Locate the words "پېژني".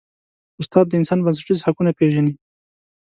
1.97-2.33